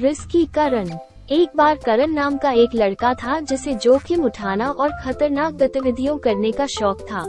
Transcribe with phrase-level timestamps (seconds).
[0.00, 0.88] Risky करण।
[1.30, 6.52] एक बार करण नाम का एक लड़का था जिसे जोखिम उठाना और खतरनाक गतिविधियों करने
[6.52, 7.20] का शौक था।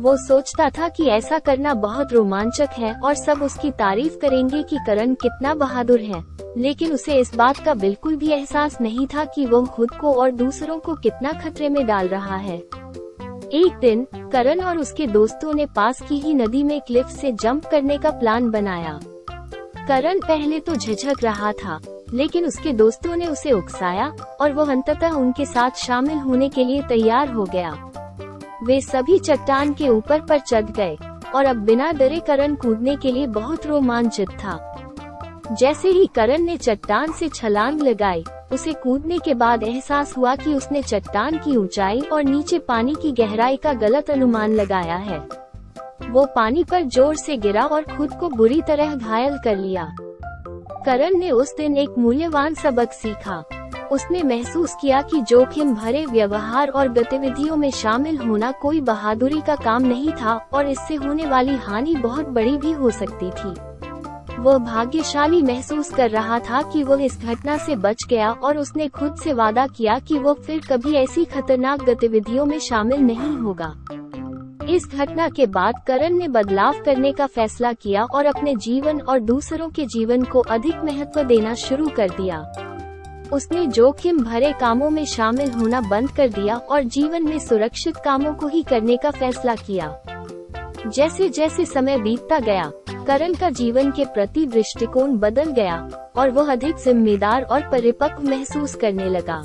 [0.00, 4.76] वो सोचता था कि ऐसा करना बहुत रोमांचक है और सब उसकी तारीफ़ करेंगे कि
[4.86, 6.24] करण कितना बहादुर है।
[6.56, 10.30] लेकिन उसे इस बात का बिल्कुल भी एहसास नहीं था कि वो खुद को और
[10.30, 12.56] दूसरों को कितना खतरे में डाल रहा है।
[13.52, 17.66] एक दिन, करण और उसके दोस्तों ने पास की ही नदी में क्लिफ से जंप
[17.66, 19.00] करने का प्लान बनाया।
[19.90, 21.80] करण पहले तो झिझक रहा था,
[22.12, 24.06] लेकिन उसके दोस्तों ने उसे उकसाया,
[24.40, 27.72] और वो अंततः उनके साथ शामिल होने के लिए तैयार हो गया।
[28.64, 30.96] वे सभी चट्टान के ऊपर पर चढ़ गए,
[31.34, 34.58] और अब बिना डरे करण कूदने के लिए बहुत रोमांचित था।
[35.52, 40.54] जैसे ही करण ने चट्टान से छलांग लगाई, उसे कूदने के बाद एहसास हुआ कि
[40.54, 45.39] उसने चट्टान की ऊंचाई और नीचे पानी की गहराई का गलत अनुमान लगाया है।
[46.02, 49.88] वो पानी पर ज़ोर से गिरा और खुद को बुरी तरह घायल कर लिया।
[50.86, 53.42] करण ने उस दिन एक मूल्यवान सबक सीखा।
[53.92, 59.56] उसने महसूस किया कि जोखिम भरे व्यवहार और गतिविधियों में शामिल होना कोई बहादुरी का
[59.56, 63.54] काम नहीं था और इससे होने वाली हानि बहुत बड़ी भी हो सकती थी।
[64.38, 68.88] वो भाग्यशाली महसूस कर रहा था कि वो इस घटना से बच गया और उसने
[68.88, 73.74] खुद से वादा किया कि वो फिर कभी ऐसी खतरनाक गतिविधियों में शामिल नहीं होगा।
[74.68, 79.20] इस घटना के बाद करण ने बदलाव करने का फैसला किया और अपने जीवन और
[79.20, 82.40] दूसरों के जीवन को अधिक महत्व देना शुरू कर दिया।
[83.32, 88.34] उसने जोखिम भरे कामों में शामिल होना बंद कर दिया और जीवन में सुरक्षित कामों
[88.34, 89.94] को ही करने का फैसला किया।
[90.86, 92.70] जैसे जैसे समय बीतता गया,
[93.06, 95.76] करण का जीवन के प्रति दृष्टिकोण बदल गया
[96.16, 99.42] और वह अधिक जिम्मेदार और परिपक्व महसूस करने लगा।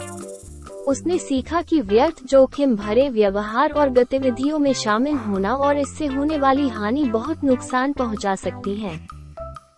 [0.88, 6.38] उसने सीखा कि व्यर्थ जोखिम भरे व्यवहार और गतिविधियों में शामिल होना और इससे होने
[6.38, 9.08] वाली हानि बहुत नुकसान पहुँचा सकती है।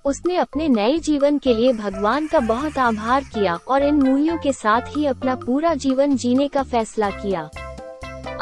[0.05, 4.51] उसने अपने नए जीवन के लिए भगवान का बहुत आभार किया और इन मूल्यों के
[4.53, 7.49] साथ ही अपना पूरा जीवन जीने का फैसला किया।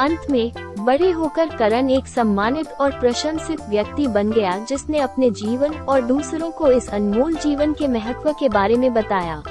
[0.00, 5.74] अंत में, बड़े होकर करण एक सम्मानित और प्रशंसित व्यक्ति बन गया जिसने अपने जीवन
[5.74, 9.42] और दूसरों को इस अनमोल जीवन के महत्व के बारे में बताया।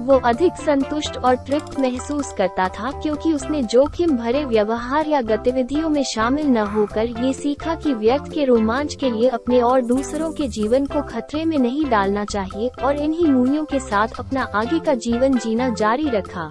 [0.00, 5.88] वो अधिक संतुष्ट और तृप्त महसूस करता था क्योंकि उसने जोखिम भरे व्यवहार या गतिविधियों
[5.88, 10.32] में शामिल न होकर ये सीखा कि व्यक्ति के रोमांच के लिए अपने और दूसरों
[10.32, 14.78] के जीवन को खतरे में नहीं डालना चाहिए और इन्हीं मूल्यों के साथ अपना आगे
[14.78, 16.50] का जीवन जीना जारी रखा।